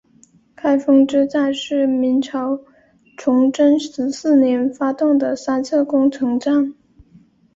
[0.55, 2.59] 开封之战是明朝
[3.17, 6.73] 崇祯十四年发动的三次攻城战。